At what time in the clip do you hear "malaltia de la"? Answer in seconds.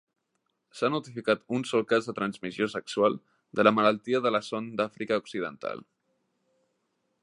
3.81-4.45